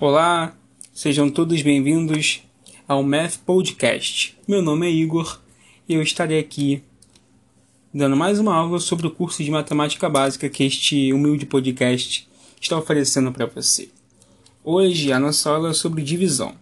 [0.00, 0.56] Olá,
[0.94, 2.42] sejam todos bem-vindos
[2.88, 4.34] ao Math Podcast.
[4.48, 5.38] Meu nome é Igor
[5.86, 6.82] e eu estarei aqui
[7.92, 12.26] dando mais uma aula sobre o curso de matemática básica que este humilde podcast
[12.58, 13.90] está oferecendo para você.
[14.64, 16.54] Hoje a nossa aula é sobre divisão.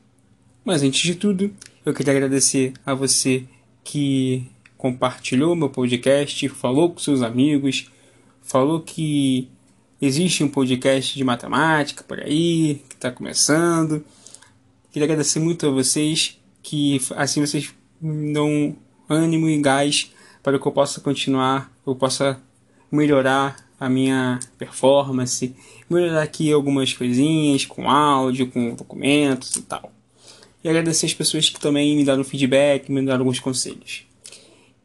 [0.64, 1.48] Mas antes de tudo,
[1.86, 3.44] eu queria agradecer a você
[3.84, 7.88] que compartilhou meu podcast, falou com seus amigos,
[8.42, 9.48] falou que
[10.02, 14.04] existe um podcast de matemática por aí, está começando.
[14.90, 18.76] Queria agradecer muito a vocês, que assim vocês dão
[19.08, 20.12] ânimo e gás
[20.42, 22.40] para que eu possa continuar, eu possa
[22.90, 25.54] melhorar a minha performance,
[25.88, 29.92] melhorar aqui algumas coisinhas com áudio, com documentos e tal.
[30.62, 34.04] E agradecer as pessoas que também me deram feedback, me deram alguns conselhos.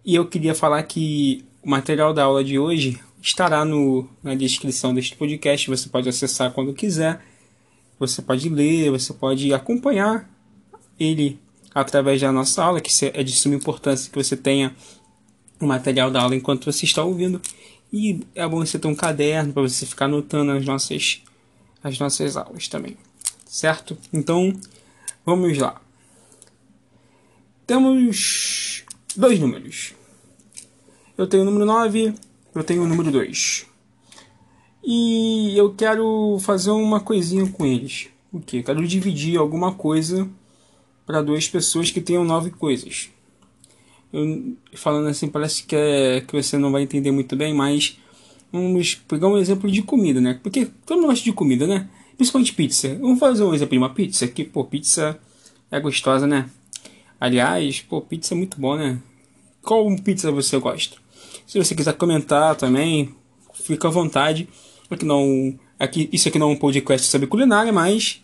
[0.05, 4.93] E eu queria falar que o material da aula de hoje estará no, na descrição
[4.93, 5.69] deste podcast.
[5.69, 7.21] Você pode acessar quando quiser.
[8.07, 10.29] Você pode ler, você pode acompanhar
[10.99, 11.39] ele
[11.73, 14.75] através da nossa aula, que é de suma importância que você tenha
[15.59, 17.41] o material da aula enquanto você está ouvindo.
[17.91, 21.21] E é bom você ter um caderno para você ficar anotando as nossas,
[21.83, 22.97] as nossas aulas também.
[23.45, 23.97] Certo?
[24.11, 24.53] Então,
[25.25, 25.81] vamos lá.
[27.65, 28.83] Temos
[29.15, 29.93] dois números.
[31.17, 32.13] Eu tenho o número 9,
[32.53, 33.65] eu tenho o número 2.
[34.83, 35.22] E
[35.57, 38.07] eu quero fazer uma coisinha com eles.
[38.31, 38.63] O que?
[38.63, 40.29] Quero dividir alguma coisa
[41.05, 43.09] para duas pessoas que tenham nove coisas.
[44.11, 47.97] Eu, falando assim, parece que, é, que você não vai entender muito bem, mas
[48.51, 50.39] vamos pegar um exemplo de comida, né?
[50.41, 51.89] Porque todo mundo gosta de comida, né?
[52.15, 52.95] Principalmente pizza.
[52.95, 55.19] Vamos fazer um exemplo de uma pizza, que, pô, pizza
[55.71, 56.49] é gostosa, né?
[57.19, 58.99] Aliás, pô, pizza é muito bom, né?
[59.61, 60.97] Qual pizza você gosta?
[61.47, 63.15] Se você quiser comentar também,
[63.53, 64.47] fica à vontade.
[64.93, 68.23] Aqui não, aqui, isso aqui não é um podcast sobre culinária, mas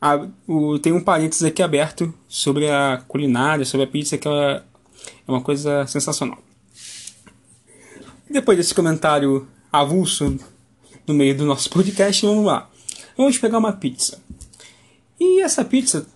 [0.00, 4.62] a, o, tem um parênteses aqui aberto sobre a culinária, sobre a pizza, que é
[5.26, 6.38] uma coisa sensacional.
[8.28, 10.38] Depois desse comentário avulso
[11.06, 12.68] no meio do nosso podcast, vamos lá.
[13.16, 14.20] Vamos pegar uma pizza.
[15.18, 16.06] E essa pizza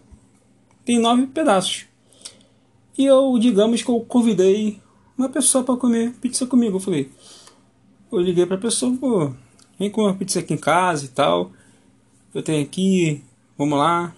[0.85, 1.87] tem nove pedaços.
[2.99, 4.81] E eu, digamos que eu convidei
[5.17, 6.77] uma pessoa para comer pizza comigo.
[6.77, 7.11] Eu falei,
[8.13, 9.35] eu liguei para a pessoa,
[9.81, 11.53] vem comer uma pizza aqui em casa e tal.
[12.35, 13.25] Eu tenho aqui,
[13.57, 14.15] vamos lá.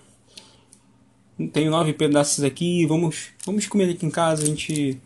[1.52, 5.00] Tenho nove pedaços aqui, vamos, vamos comer aqui em casa, a gente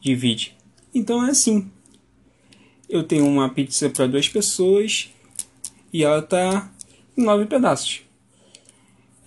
[0.00, 0.56] divide.
[0.94, 1.70] Então é assim.
[2.88, 5.10] Eu tenho uma pizza para duas pessoas
[5.92, 6.72] e ela tá
[7.16, 8.02] em nove pedaços.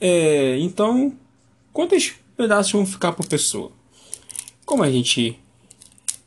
[0.02, 1.16] É, então,
[1.72, 3.72] quantos pedaços vão ficar por pessoa?
[4.66, 5.40] Como a gente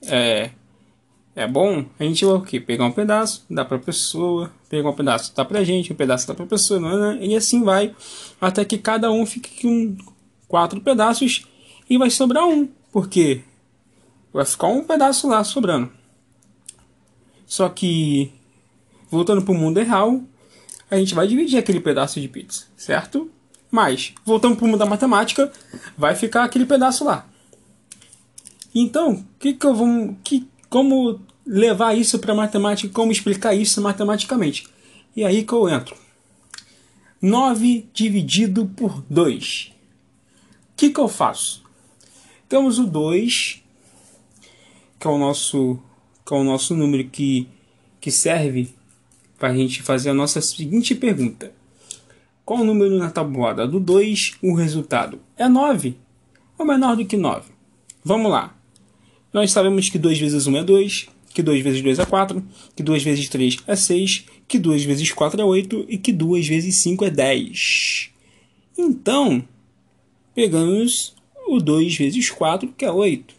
[0.03, 0.51] é,
[1.36, 2.58] é bom, a gente vai o quê?
[2.58, 5.97] Pegar um pedaço, dá para a pessoa, pegar um pedaço, dá para a gente, um
[5.97, 7.19] pedaço dá para a pessoa, né?
[7.20, 7.94] e assim vai,
[8.41, 9.98] até que cada um fique com
[10.48, 11.47] quatro pedaços
[11.91, 13.42] e vai sobrar um, porque
[14.32, 15.92] vai ficar um pedaço lá sobrando.
[17.47, 18.32] Só que,
[19.10, 20.22] voltando para o mundo real,
[20.91, 23.30] a gente vai dividir aquele pedaço de pizza, certo?
[23.70, 25.53] Mas, voltando para o mundo da matemática,
[25.98, 27.28] vai ficar aquele pedaço lá.
[28.74, 34.69] Então, que que eu vou, que, como levar isso para matemática, como explicar isso matematicamente?
[35.16, 35.97] E aí que eu entro.
[37.22, 39.72] 9 dividido por 2.
[39.72, 41.65] O que, que eu faço?
[42.47, 43.62] Temos o 2,
[45.00, 45.78] que é o nosso,
[46.26, 47.48] que é o nosso número que,
[47.98, 48.75] que serve
[49.38, 51.54] para a gente fazer a nossa seguinte pergunta.
[52.44, 54.41] Qual o número na tabuada do 2?
[54.42, 55.97] O resultado é 9
[56.59, 57.50] ou menor do que 9?
[58.04, 58.54] Vamos lá.
[59.36, 62.42] Nós sabemos que 2 vezes 1 é 2, que 2 vezes 2 é 4,
[62.74, 66.48] que 2 vezes 3 é 6, que 2 vezes 4 é 8 e que 2
[66.48, 68.12] vezes 5 é 10.
[68.78, 69.47] Então,
[70.34, 71.15] pegamos
[71.47, 73.34] o 2 vezes 4, que é 8.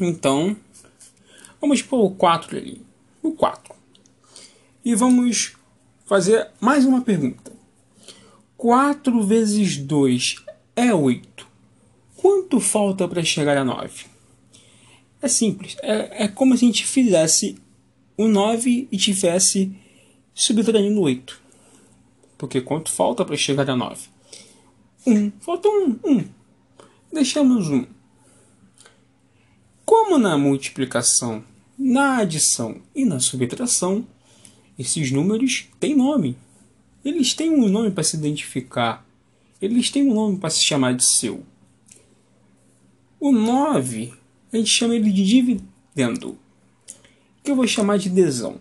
[0.00, 0.56] Então,
[1.60, 2.82] vamos pôr o 4 ali.
[3.22, 3.72] O 4.
[4.84, 5.52] E vamos
[6.06, 7.52] fazer mais uma pergunta.
[8.56, 10.44] 4 vezes 2
[10.74, 11.46] é 8.
[12.16, 14.17] Quanto falta para chegar a 9?
[15.20, 15.76] É simples.
[15.82, 17.56] É, é como se a gente fizesse
[18.16, 19.72] o 9 e tivesse
[20.34, 21.40] subtraindo o 8.
[22.36, 24.08] Porque quanto falta para chegar a 9?
[25.06, 25.32] 1.
[25.40, 25.98] Falta 1.
[26.04, 26.24] 1.
[27.12, 27.86] Deixamos 1.
[29.84, 31.42] Como na multiplicação,
[31.78, 34.06] na adição e na subtração,
[34.78, 36.36] esses números têm nome.
[37.04, 39.06] Eles têm um nome para se identificar.
[39.60, 41.42] Eles têm um nome para se chamar de seu.
[43.18, 44.12] O 9
[44.52, 46.38] a gente chama ele de dividendo,
[47.42, 48.60] que eu vou chamar de desão.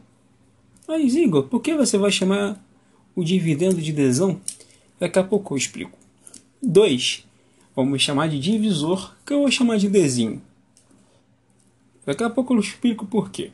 [0.88, 2.64] Mas Igor, por que você vai chamar
[3.16, 4.40] o dividendo de desão?
[5.00, 5.98] Daqui a pouco eu explico.
[6.62, 7.26] 2.
[7.76, 10.42] Vamos chamar de divisor, que eu vou chamar de Dzinho.
[12.06, 13.52] Daqui a pouco eu explico por quê.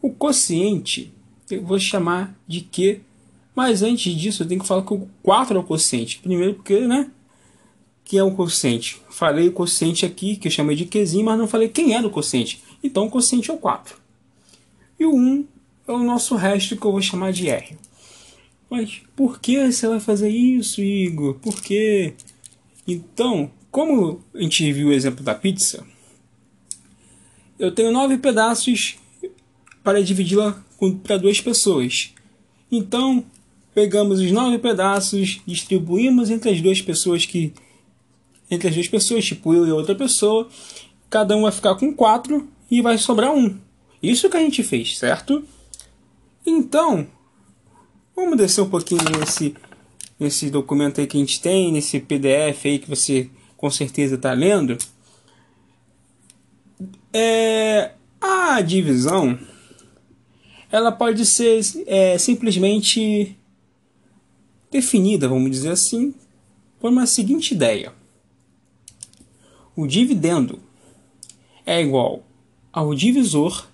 [0.00, 1.12] O quociente
[1.50, 3.00] eu vou chamar de Q,
[3.54, 6.18] mas antes disso eu tenho que falar que o 4 é o quociente.
[6.18, 7.10] Primeiro porque, né?
[8.10, 9.00] Que é o quociente.
[9.08, 12.10] Falei o quociente aqui, que eu chamei de Qzinho, mas não falei quem era o
[12.10, 12.60] quociente.
[12.82, 13.96] Então o quociente é o 4.
[14.98, 15.46] E o 1
[15.86, 17.78] é o nosso resto que eu vou chamar de R.
[18.68, 21.34] Mas por que você vai fazer isso, Igor?
[21.34, 22.14] Por quê?
[22.84, 25.86] Então, como a gente viu o exemplo da pizza,
[27.60, 28.96] eu tenho nove pedaços
[29.84, 30.60] para dividi-la
[31.04, 32.12] para duas pessoas.
[32.72, 33.24] Então,
[33.72, 37.52] pegamos os nove pedaços, distribuímos entre as duas pessoas que
[38.50, 40.48] entre as duas pessoas, tipo eu e outra pessoa,
[41.08, 43.58] cada um vai ficar com quatro e vai sobrar um.
[44.02, 45.44] Isso que a gente fez, certo?
[46.44, 47.06] Então,
[48.16, 49.54] vamos descer um pouquinho nesse,
[50.18, 54.32] nesse documento aí que a gente tem, nesse PDF aí que você com certeza está
[54.32, 54.78] lendo.
[57.12, 59.38] É, a divisão
[60.72, 63.36] ela pode ser é, simplesmente
[64.70, 66.14] definida, vamos dizer assim,
[66.78, 67.92] por uma seguinte ideia:
[69.80, 70.60] o dividendo
[71.64, 72.22] é igual
[72.70, 73.66] ao divisor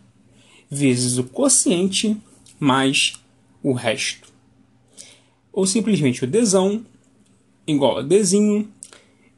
[0.70, 2.16] vezes o quociente
[2.60, 3.14] mais
[3.60, 4.32] o resto.
[5.52, 6.86] Ou simplesmente o Dzão
[7.66, 8.70] igual a Dzinho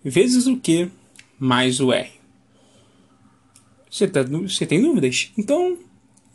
[0.05, 0.91] vezes o Q
[1.38, 2.11] mais o R.
[3.91, 5.32] Você, tá, você tem dúvidas?
[5.38, 5.79] Então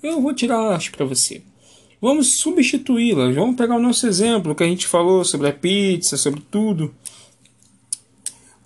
[0.01, 1.43] eu vou tirá-las para você.
[2.01, 3.35] Vamos substituí-las.
[3.35, 6.93] Vamos pegar o nosso exemplo que a gente falou sobre a pizza, sobre tudo.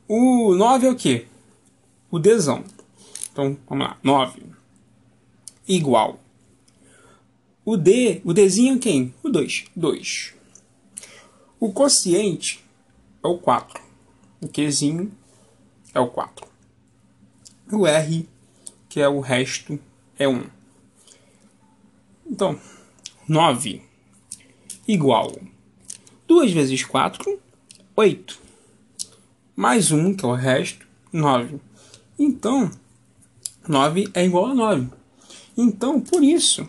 [0.07, 1.26] O 9 é o que?
[2.09, 2.63] O Dzão.
[3.31, 3.97] Então, vamos lá.
[4.03, 4.41] 9
[5.67, 6.19] igual
[7.69, 9.13] o D, o Dzinho é quem?
[9.21, 9.65] O 2.
[9.75, 10.33] 2.
[11.59, 12.63] O quociente
[13.21, 13.83] é o 4.
[14.39, 15.11] O Qzinho
[15.93, 16.47] é o 4.
[17.69, 18.29] O R,
[18.87, 19.77] que é o resto,
[20.17, 20.45] é 1.
[22.25, 22.57] Então,
[23.27, 23.81] 9
[24.87, 25.35] igual
[26.25, 27.37] 2 vezes 4,
[27.97, 28.39] 8.
[29.57, 31.59] Mais 1, que é o resto, 9.
[32.17, 32.71] Então,
[33.67, 34.87] 9 é igual a 9.
[35.57, 36.67] Então, por isso,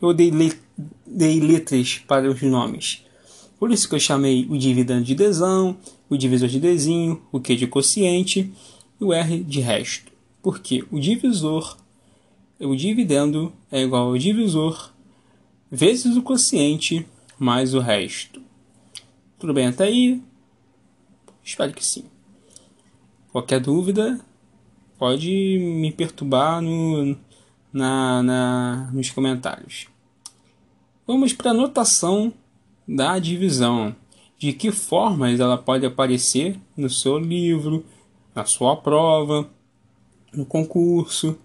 [0.00, 0.32] eu dei,
[1.06, 3.04] dei letras para os nomes.
[3.58, 5.76] Por isso que eu chamei o dividendo de desão,
[6.08, 8.52] o divisor de desinho, o Q de quociente
[9.00, 10.12] e o R de resto.
[10.42, 11.76] Porque o divisor,
[12.60, 14.92] o dividendo é igual ao divisor
[15.70, 17.06] vezes o quociente
[17.38, 18.40] mais o resto.
[19.38, 20.22] Tudo bem até aí?
[21.42, 22.04] Espero que sim.
[23.32, 24.20] Qualquer dúvida,
[24.98, 27.16] pode me perturbar no,
[27.72, 29.86] na, na, nos comentários.
[31.06, 32.32] Vamos para a notação
[32.86, 33.94] da divisão.
[34.38, 37.84] De que formas ela pode aparecer no seu livro,
[38.34, 39.48] na sua prova,
[40.32, 41.38] no concurso.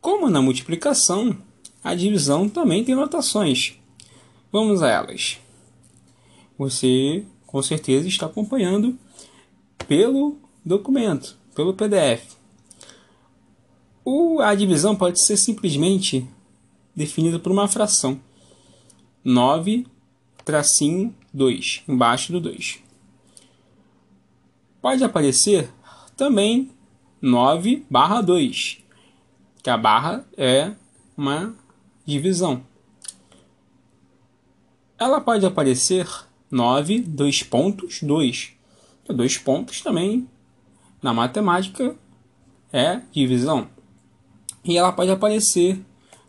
[0.00, 1.36] Como na multiplicação,
[1.82, 3.78] a divisão também tem notações.
[4.52, 5.38] Vamos a elas.
[6.58, 8.96] Você com certeza está acompanhando
[9.86, 12.36] pelo documento, pelo PDF.
[14.04, 16.28] O, a divisão pode ser simplesmente
[16.94, 18.20] definida por uma fração.
[19.24, 19.86] 9,
[20.44, 22.80] tracinho 2, embaixo do 2.
[24.80, 25.70] Pode aparecer
[26.16, 26.70] também
[27.20, 28.78] 9 barra 2,
[29.62, 30.72] que a barra é
[31.16, 31.54] uma
[32.04, 32.64] divisão.
[34.98, 36.08] Ela pode aparecer
[36.50, 38.52] 9, 2 pontos, 2.
[39.14, 40.26] Dois pontos também,
[41.02, 41.96] na matemática,
[42.72, 43.68] é divisão.
[44.64, 45.78] E ela pode aparecer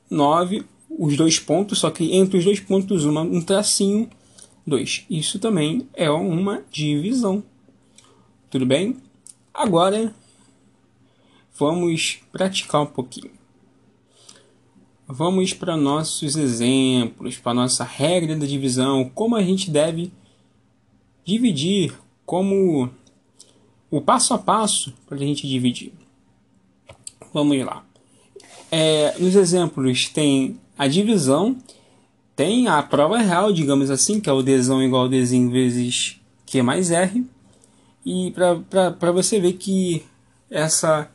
[0.09, 4.09] 9 os dois pontos, só que entre os dois pontos uma, um tracinho,
[4.65, 5.05] dois.
[5.09, 7.43] Isso também é uma divisão.
[8.49, 8.97] Tudo bem?
[9.53, 10.13] Agora
[11.57, 13.31] vamos praticar um pouquinho.
[15.07, 20.11] Vamos para nossos exemplos, para nossa regra da divisão, como a gente deve
[21.25, 21.93] dividir,
[22.25, 22.89] como
[23.93, 25.93] o passo a passo para a gente dividir.
[27.31, 27.85] Vamos lá.
[28.71, 31.55] É, nos exemplos tem a divisão
[32.35, 36.89] tem a prova real, digamos assim, que é o Dzão igual a vezes Q mais
[36.89, 37.23] R.
[38.03, 40.03] E para você ver que
[40.49, 41.07] essa,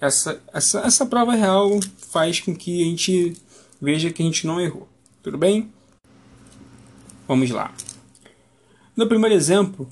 [0.00, 1.70] essa, essa, essa prova real
[2.10, 3.34] faz com que a gente
[3.80, 4.88] veja que a gente não errou.
[5.22, 5.70] Tudo bem?
[7.28, 7.72] Vamos lá.
[8.96, 9.88] No primeiro exemplo,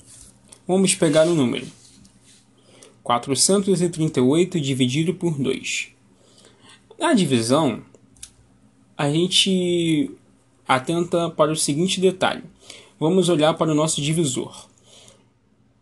[0.67, 1.82] vamos pegar o número
[3.03, 5.89] 438 dividido por 2.
[6.97, 7.83] Na divisão,
[8.97, 10.11] a gente
[10.67, 12.43] atenta para o seguinte detalhe.
[12.99, 14.67] vamos olhar para o nosso divisor.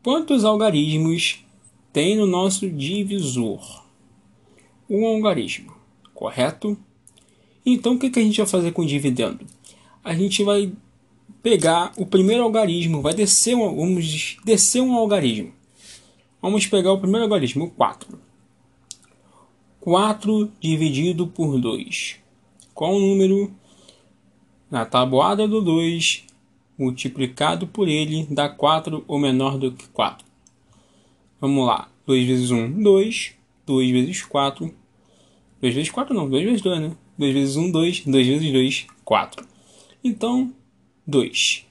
[0.04, 1.46] Quantos algarismos
[1.94, 3.84] tem no nosso divisor?
[4.90, 5.74] Um algarismo,
[6.14, 6.76] correto?
[7.64, 9.46] Então, o que, a gente vai fazer com o dividendo?
[10.04, 10.74] A gente vai
[11.44, 15.54] pegar o primeiro algarismo, vai descer um, vamos descer um algarismo.
[16.42, 18.20] Vamos pegar o primeiro algarismo, o 4.
[19.80, 22.18] 4 dividido por 2.
[22.74, 23.54] Qual o número
[24.70, 26.26] na tabuada do 2
[26.78, 30.26] multiplicado por ele dá 4 ou menor do que 4?
[31.40, 31.90] Vamos lá.
[32.08, 33.34] 2 vezes 1, 2.
[33.68, 34.74] 2 vezes 4.
[35.62, 36.96] 2 vezes 4 não, 2 vezes 2, né?
[37.20, 38.06] 2 vezes 1, 2.
[38.06, 39.46] 2 vezes 2, 4.
[40.04, 40.52] Então,
[41.06, 41.68] 2.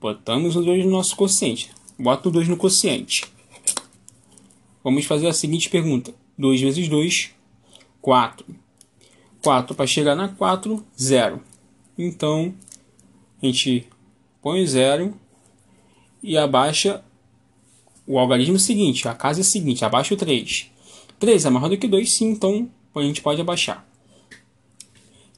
[0.00, 1.70] Botamos o 2 no nosso quociente.
[1.96, 3.33] Bota o 2 no quociente.
[4.84, 6.14] Vamos fazer a seguinte pergunta.
[6.36, 7.30] 2 vezes 2,
[8.02, 8.46] 4.
[9.42, 11.40] 4 para chegar na 4, 0.
[11.96, 12.54] Então,
[13.42, 13.88] a gente
[14.42, 15.14] põe o 0
[16.22, 17.02] e abaixa
[18.06, 20.70] o algarismo seguinte, a casa é seguinte, abaixa o 3.
[21.18, 23.86] 3 é maior do que 2, sim, então a gente pode abaixar.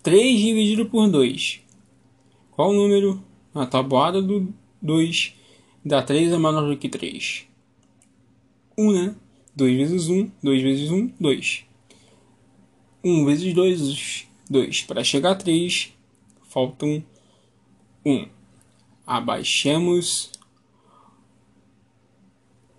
[0.02, 1.60] 3 dividido por 2.
[2.50, 3.22] Qual o número
[3.54, 5.34] na tabuada do 2
[5.84, 7.44] dá 3 é menor do que 3?
[8.76, 9.14] 1, né?
[9.56, 11.64] 2 vezes 1, 2 vezes 1, 2.
[13.02, 14.82] 1 vezes 2, 2.
[14.82, 15.92] Para chegar a 3,
[16.48, 17.02] faltam
[18.04, 18.28] 1.
[19.06, 20.30] Abaixemos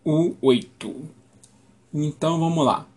[0.06, 1.10] o 8.
[1.94, 2.88] Então vamos lá.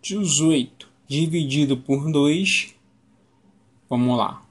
[0.00, 2.74] 18 dividido por 2.
[3.88, 4.46] Vamos lá.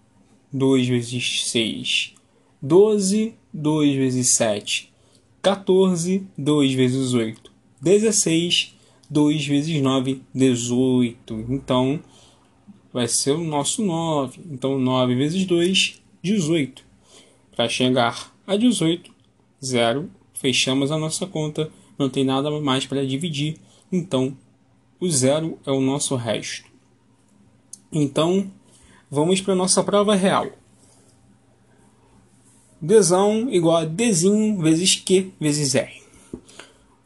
[0.52, 2.14] 2 vezes 6,
[2.62, 3.36] 12.
[3.54, 4.92] 2 vezes 7,
[5.42, 6.28] 14.
[6.38, 7.49] 2 vezes 8,
[7.82, 8.76] 16,
[9.10, 11.46] 2 vezes 9, 18.
[11.50, 12.00] Então,
[12.92, 14.42] vai ser o nosso 9.
[14.52, 16.84] Então, 9 vezes 2, 18.
[17.56, 19.12] Para chegar a 18,
[19.64, 23.58] 0, fechamos a nossa conta, não tem nada mais para dividir.
[23.92, 24.38] Então,
[25.00, 26.70] o zero é o nosso resto.
[27.92, 28.52] Então,
[29.10, 30.48] vamos para a nossa prova real.
[32.82, 36.00] Dzão igual a Dzinho vezes Q vezes R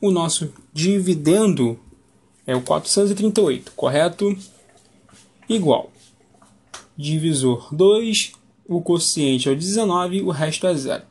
[0.04, 1.80] o nosso dividendo
[2.46, 4.36] é o 438, correto?
[5.48, 5.92] Igual.
[6.98, 8.34] Divisor 2,
[8.68, 11.04] o quociente é o 19, o resto é zero.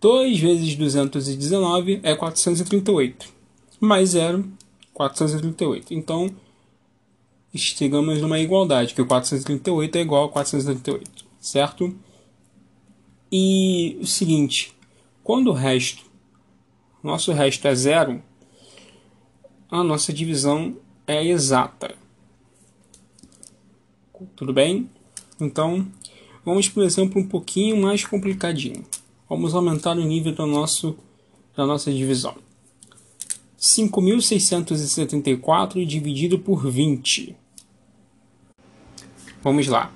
[0.00, 3.28] 2 vezes 219 é 438.
[3.78, 4.44] Mais 0,
[4.92, 5.94] 438.
[5.94, 6.28] Então,
[7.54, 11.94] chegamos numa igualdade, que o 438 é igual a 438, certo?
[13.30, 14.74] E o seguinte,
[15.22, 16.11] quando o resto
[17.02, 18.22] nosso resto é zero,
[19.70, 21.94] a nossa divisão é exata.
[24.36, 24.90] Tudo bem?
[25.40, 25.86] Então,
[26.44, 28.84] vamos um exemplo um pouquinho mais complicadinho.
[29.28, 30.96] Vamos aumentar o nível do nosso,
[31.56, 32.36] da nossa divisão.
[33.58, 37.34] 5.674 dividido por 20.
[39.42, 39.90] Vamos lá.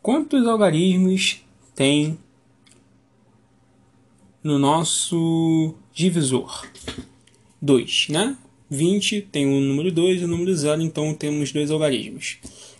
[0.00, 1.42] Quantos algarismos
[1.74, 2.18] tem
[4.42, 6.66] no nosso divisor.
[7.60, 8.36] 2, né?
[8.68, 12.38] 20 tem o número 2 e o número 0, então temos dois algarismos.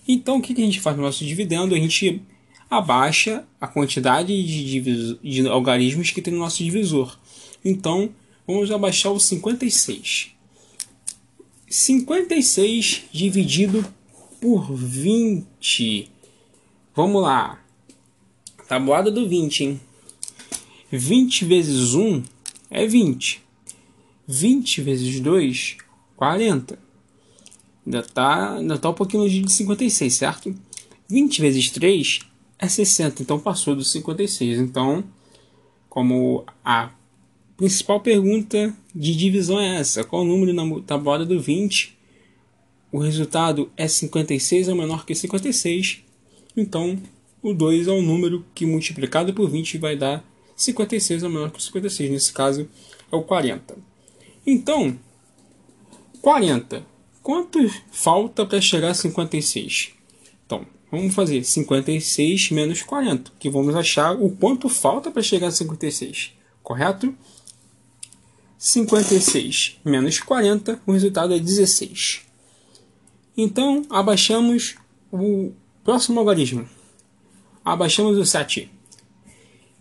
[0.09, 1.75] Então o que a gente faz no nosso dividendo?
[1.75, 2.23] A gente
[2.69, 7.19] abaixa a quantidade de, de algarismos que tem no nosso divisor.
[7.65, 8.11] Então
[8.47, 10.31] vamos abaixar o 56.
[11.69, 13.85] 56 dividido
[14.41, 16.11] por 20.
[16.97, 17.63] Vamos lá.
[18.67, 19.81] Tabuada do 20, hein?
[20.93, 22.23] 20 vezes 1
[22.71, 23.43] é 20.
[24.29, 25.79] 20 vezes 2,
[26.17, 26.79] 40.
[27.87, 30.55] Ainda está ainda tá um pouquinho longe de 56, certo?
[31.09, 32.21] 20 vezes 3
[32.59, 34.59] é 60, então passou dos 56.
[34.59, 35.03] Então,
[35.89, 36.91] como a
[37.57, 41.97] principal pergunta de divisão é essa: qual o número na tabuada do 20?
[42.93, 46.01] O resultado é 56 é menor que 56.
[46.55, 46.99] Então,
[47.43, 50.23] o 2 é o número que multiplicado por 20 vai dar
[50.57, 52.69] 56 é menor que 56, nesse caso
[53.11, 53.77] é o 40.
[54.47, 54.99] Então,
[56.21, 56.85] 40.
[57.23, 57.59] Quanto
[57.91, 59.93] falta para chegar a 56?
[60.45, 65.53] Então, vamos fazer 56 menos 40, que vamos achar o quanto falta para chegar a
[65.53, 66.33] 56,
[66.63, 67.15] correto?
[68.59, 72.23] 56 menos 40, o resultado é 16.
[73.37, 74.77] Então, abaixamos
[75.11, 76.69] o próximo algarismo.
[77.65, 78.71] Abaixamos o 7.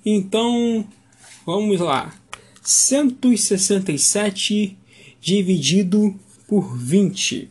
[0.05, 0.85] Então,
[1.45, 2.13] vamos lá.
[2.61, 4.77] 167
[5.19, 6.13] dividido
[6.47, 7.49] por 20.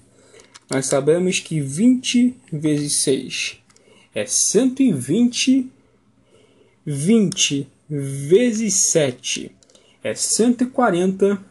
[0.71, 3.59] Nós sabemos que 20 vezes 6
[4.15, 5.69] é 120
[6.87, 9.53] 20 vezes 7
[10.03, 11.51] é 140.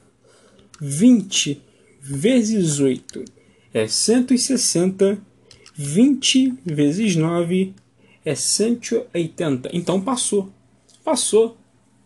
[0.81, 1.61] 20
[2.01, 3.25] vezes 8
[3.73, 5.19] é 160.
[5.75, 7.73] 20 vezes 9
[8.25, 9.69] é 180.
[9.71, 10.51] Então passou.
[11.03, 11.57] Passou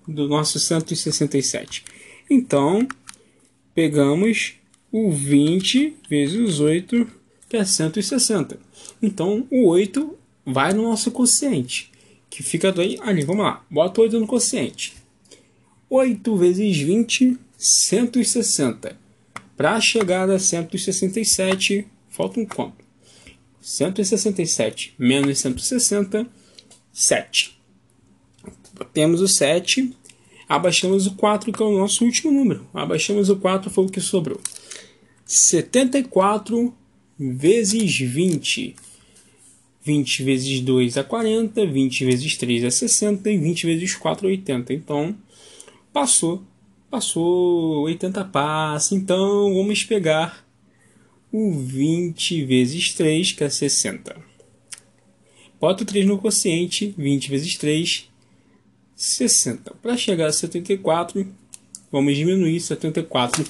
[0.07, 1.83] do nosso 167.
[2.29, 2.88] Então,
[3.73, 4.53] pegamos
[4.91, 7.07] o 20 vezes 8,
[7.50, 8.59] que é 160.
[9.01, 11.91] Então, o 8 vai no nosso quociente,
[12.29, 12.97] que fica ali.
[13.25, 14.93] Vamos lá, bota 8 no quociente.
[15.89, 18.97] 8 vezes 20, 160.
[19.55, 22.83] Para chegar a 167, falta um quanto?
[23.62, 26.27] 167 menos 160,
[26.91, 27.62] 7.
[28.93, 29.95] Temos o 7,
[30.47, 32.67] abaixamos o 4, que é o nosso último número.
[32.73, 34.39] Abaixamos o 4, foi o que sobrou.
[35.25, 36.73] 74
[37.17, 38.75] vezes 20.
[39.83, 44.31] 20 vezes 2 é 40, 20 vezes 3 é 60 e 20 vezes 4 é
[44.31, 44.73] 80.
[44.73, 45.15] Então,
[45.91, 46.41] passou.
[46.89, 48.91] Passou 80 passos.
[48.93, 50.45] Então, vamos pegar
[51.31, 54.15] o 20 vezes 3, que é 60.
[55.59, 58.09] Bota o 3 no quociente, 20 vezes 3,
[58.95, 59.75] 60.
[59.81, 61.25] Para chegar a 74,
[61.91, 63.45] vamos diminuir 74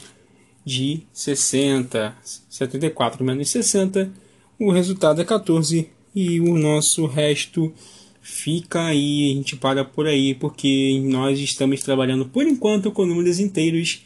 [0.65, 2.15] de 60.
[2.50, 4.12] 74 menos 60,
[4.59, 7.73] o resultado é 14 e o nosso resto
[8.21, 13.39] fica aí, a gente para por aí, porque nós estamos trabalhando por enquanto com números
[13.39, 14.01] inteiros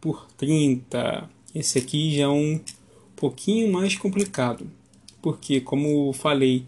[0.00, 1.28] por 30.
[1.54, 2.58] Esse aqui já é um
[3.14, 4.66] pouquinho mais complicado,
[5.20, 6.64] porque, como falei,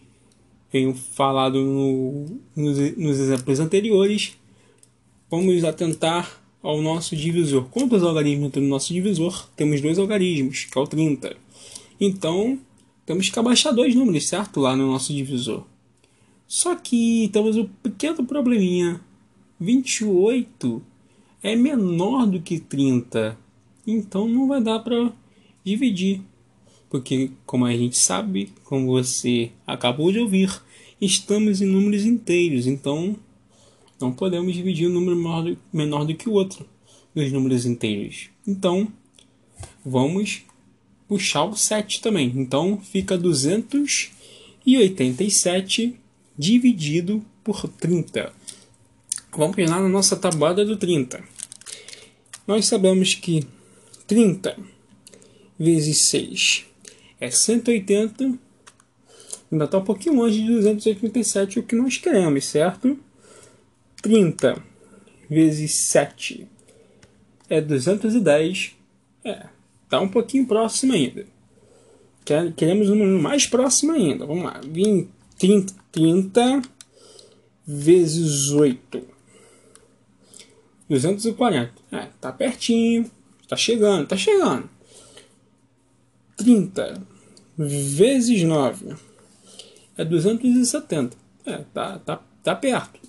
[0.72, 4.36] venho falado no, nos, nos exemplos anteriores,
[5.30, 7.64] vamos atentar ao nosso divisor.
[7.70, 9.48] Quantos algarismos tem no nosso divisor?
[9.56, 11.36] Temos dois algarismos, que é o 30.
[12.00, 12.58] Então,
[13.06, 14.60] temos que abaixar dois números, certo?
[14.60, 15.64] Lá no nosso divisor.
[16.46, 19.00] Só que temos um pequeno probleminha.
[19.60, 20.82] 28
[21.42, 23.36] é menor do que 30.
[23.86, 25.12] Então não vai dar para
[25.64, 26.22] dividir
[26.88, 30.50] porque, como a gente sabe, como você acabou de ouvir,
[31.00, 33.14] estamos em números inteiros, então
[34.00, 36.64] não podemos dividir um número menor do, menor do que o outro
[37.14, 38.28] dos números inteiros.
[38.46, 38.86] Então,
[39.84, 40.42] vamos
[41.08, 42.32] puxar o 7 também.
[42.36, 45.98] Então, fica 287
[46.38, 48.32] dividido por 30.
[49.36, 51.24] Vamos lá na nossa tabuada do 30.
[52.46, 53.44] Nós sabemos que
[54.06, 54.56] 30
[55.58, 56.67] vezes 6
[57.20, 58.38] é 180.
[59.50, 62.98] Ainda está um pouquinho longe de 287, o que nós queremos, certo?
[64.02, 64.62] 30
[65.28, 66.46] vezes 7
[67.48, 68.76] é 210.
[69.24, 69.46] É,
[69.84, 71.26] está um pouquinho próximo ainda.
[72.56, 74.26] Queremos um número mais próximo ainda.
[74.26, 74.60] Vamos lá.
[74.62, 76.62] 20, 30, 30
[77.66, 79.02] vezes 8.
[80.90, 81.72] 240.
[81.90, 83.10] É, tá pertinho.
[83.48, 84.68] Tá chegando, tá chegando.
[86.38, 87.02] 30
[87.58, 88.94] vezes 9
[89.96, 91.16] é 270.
[91.44, 93.00] É, tá, tá, tá perto.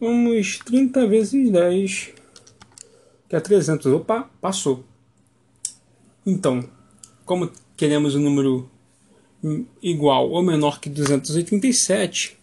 [0.00, 2.12] Vamos 30 vezes 10,
[3.28, 3.86] que é 300.
[3.86, 4.84] Opa, passou.
[6.26, 6.68] Então,
[7.24, 8.68] como queremos um número
[9.82, 12.36] igual ou menor que 287,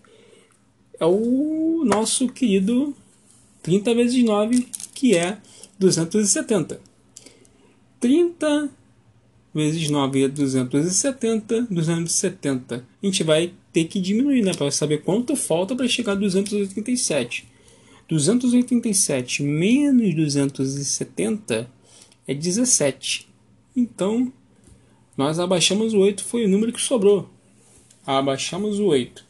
[1.00, 2.96] é o nosso querido
[3.64, 5.38] 30 vezes 9, que é
[5.78, 6.80] 270.
[8.00, 8.70] 30
[9.54, 12.76] vezes 9 é 270, 270.
[13.02, 17.48] A gente vai ter que diminuir, né, para saber quanto falta para chegar a 287.
[18.08, 21.70] 287 menos 270
[22.28, 23.28] é 17.
[23.76, 24.32] Então,
[25.16, 27.30] nós abaixamos o 8, foi o número que sobrou.
[28.06, 29.26] Abaixamos o 8.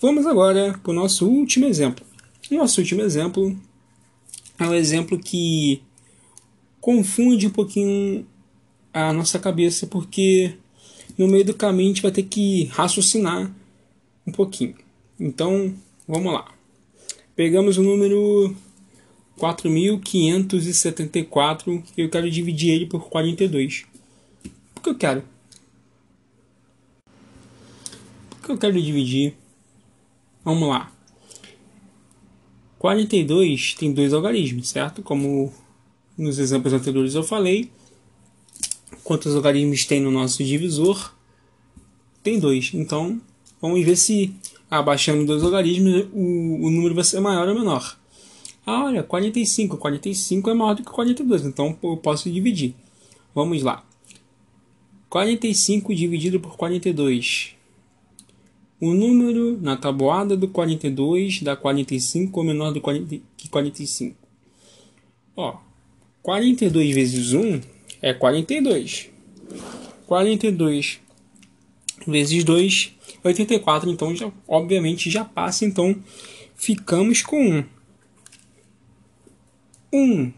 [0.00, 2.06] Vamos agora para o nosso último exemplo.
[2.48, 3.58] Nosso último exemplo
[4.60, 5.82] é um exemplo que
[6.80, 8.24] confunde um pouquinho
[8.94, 10.54] a nossa cabeça, porque
[11.18, 13.52] no meio do caminho a gente vai ter que raciocinar
[14.28, 14.76] um pouquinho.
[15.18, 15.74] Então,
[16.06, 16.54] vamos lá.
[17.34, 18.54] Pegamos o número
[19.38, 23.86] 4.574 e eu quero dividir ele por 42.
[24.74, 25.24] Por que eu quero?
[28.30, 29.34] Por que eu quero dividir
[30.44, 30.92] Vamos lá.
[32.78, 35.02] 42 tem dois algarismos, certo?
[35.02, 35.52] Como
[36.16, 37.70] nos exemplos anteriores eu falei.
[39.04, 41.12] Quantos algarismos tem no nosso divisor?
[42.22, 42.70] Tem dois.
[42.72, 43.20] Então,
[43.60, 44.34] vamos ver se
[44.70, 47.96] abaixando dois algarismos o, o número vai ser maior ou menor.
[48.66, 49.76] Ah, olha, 45.
[49.78, 52.74] 45 é maior do que 42, então eu posso dividir.
[53.34, 53.84] Vamos lá.
[55.08, 57.56] 45 dividido por 42
[58.80, 64.16] o número na tabuada do 42 dá 45 ou menor do 40, que 45.
[65.36, 65.56] Ó,
[66.22, 67.60] 42 vezes 1
[68.00, 69.10] é 42.
[70.06, 71.00] 42
[72.06, 75.96] vezes 2 84, então já, obviamente já passa, então
[76.54, 77.64] ficamos com
[79.92, 79.92] 1.
[79.92, 80.32] 1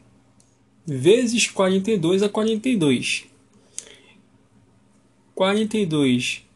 [0.87, 3.25] vezes 42 é 42.
[5.35, 6.51] 42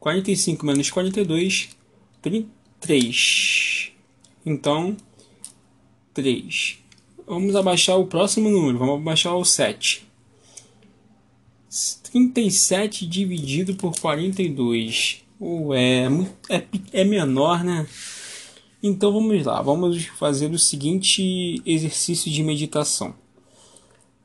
[0.00, 1.76] 45 menos 42,
[2.80, 3.92] 3.
[4.46, 4.96] Então,
[6.14, 6.78] 3.
[7.26, 10.08] Vamos abaixar o próximo número, vamos abaixar o 7.
[12.12, 15.22] 37 dividido por 42.
[15.40, 16.06] Ué,
[16.48, 17.86] é, é menor, né?
[18.82, 23.14] Então vamos lá, vamos fazer o seguinte exercício de meditação.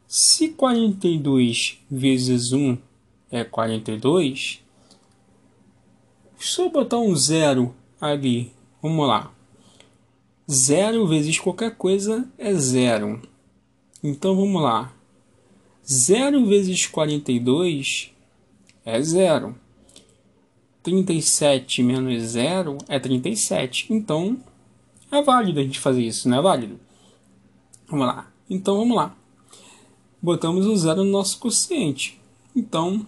[0.08, 2.78] Se 42 vezes 1
[3.32, 4.62] é 42,
[6.40, 9.34] se eu botar um zero ali, vamos lá.
[10.50, 13.22] Zero vezes qualquer coisa é zero.
[14.04, 14.94] Então vamos lá.
[15.88, 18.12] Zero vezes 42
[18.86, 19.56] é zero.
[20.82, 23.94] 37 menos zero é 37.
[23.94, 24.38] Então
[25.12, 26.80] é válido a gente fazer isso, não é válido?
[27.88, 28.32] Vamos lá.
[28.50, 29.16] Então vamos lá.
[30.22, 32.20] Botamos o zero no nosso quociente.
[32.56, 33.06] Então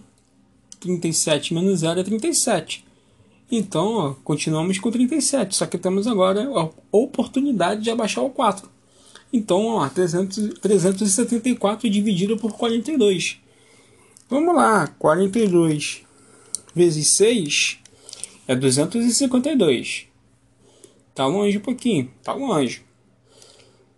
[0.80, 2.86] 37 menos zero é 37.
[3.50, 8.68] Então, ó, continuamos com 37, só que temos agora a oportunidade de abaixar o 4.
[9.32, 13.38] Então, ó, 300, 374 dividido por 42.
[14.28, 16.02] Vamos lá, 42
[16.74, 17.78] vezes 6
[18.46, 20.06] é 252.
[21.14, 22.82] Tá longe um pouquinho, tá longe.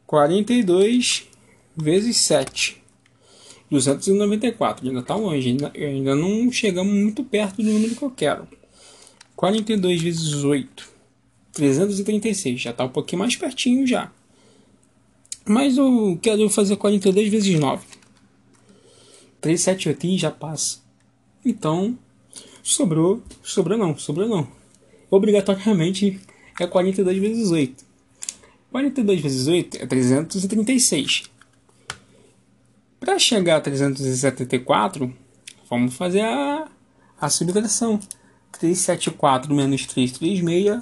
[0.07, 1.29] 42
[1.77, 2.81] vezes 7.
[3.71, 8.49] 294, ainda tá longe, ainda, ainda não chegamos muito perto do número que eu quero.
[9.37, 10.89] 42 vezes 8,
[11.53, 12.61] 336.
[12.61, 14.11] Já está um pouquinho mais pertinho já.
[15.51, 17.85] Mas eu quero fazer 42 vezes 9.
[19.41, 20.79] 378 e já passa.
[21.45, 21.99] Então,
[22.63, 24.47] sobrou, sobrou não, sobrou não.
[25.11, 26.21] Obrigatoriamente
[26.61, 27.85] é 42 vezes 8.
[28.71, 31.25] 42 vezes 8 é 336.
[33.01, 35.13] Para chegar a 374,
[35.69, 36.69] vamos fazer a,
[37.21, 37.99] a subtração.
[38.53, 40.81] 374 menos 336,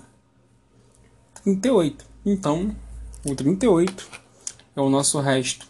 [1.42, 2.04] 38.
[2.26, 2.76] Então,
[3.24, 4.27] o 38
[4.78, 5.66] é o nosso resto.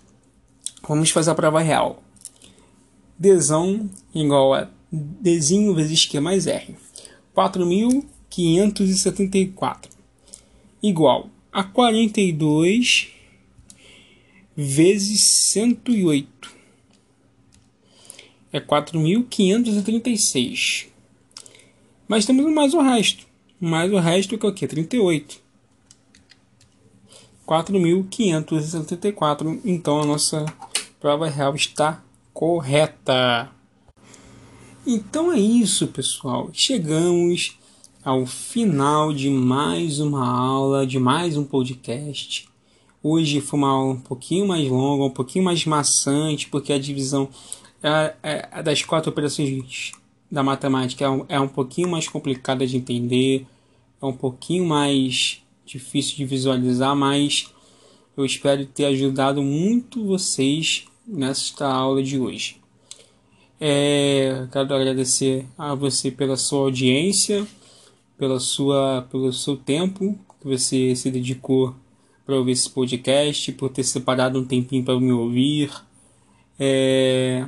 [0.86, 2.02] Vamos fazer a prova real.
[3.18, 6.76] Dzão igual a Dzinho vezes Q mais R.
[7.34, 9.98] 4.574
[10.82, 13.12] igual a 42
[14.56, 16.56] vezes 108.
[18.52, 20.86] É 4.536.
[22.06, 23.26] Mas temos mais o resto.
[23.60, 24.66] Mais o resto que é o quê?
[24.66, 25.40] 38.
[27.48, 29.60] 4.574.
[29.64, 30.44] Então a nossa
[31.00, 33.50] prova real está correta.
[34.86, 36.50] Então é isso, pessoal.
[36.52, 37.58] Chegamos
[38.04, 42.46] ao final de mais uma aula, de mais um podcast.
[43.02, 47.30] Hoje foi uma aula um pouquinho mais longa, um pouquinho mais maçante, porque a divisão
[48.62, 49.92] das quatro operações
[50.30, 53.46] da matemática é é um pouquinho mais complicada de entender,
[54.02, 57.52] é um pouquinho mais difícil de visualizar, mas
[58.16, 62.56] eu espero ter ajudado muito vocês nesta aula de hoje.
[63.60, 67.46] É, quero agradecer a você pela sua audiência,
[68.16, 71.74] pela sua, pelo seu tempo que você se dedicou
[72.24, 75.70] para ouvir esse podcast, por ter separado um tempinho para me ouvir.
[76.58, 77.46] É,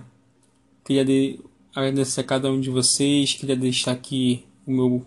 [0.84, 1.38] queria de,
[1.74, 5.06] agradecer a cada um de vocês, queria deixar aqui o meu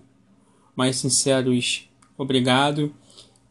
[0.75, 2.93] mais sinceros obrigado.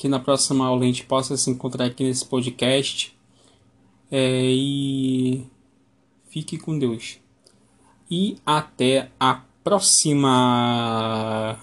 [0.02, 3.16] Que na próxima aula a gente possa se encontrar aqui nesse podcast.
[4.10, 5.46] É, e
[6.28, 7.20] fique com Deus.
[8.10, 11.56] E até a próxima!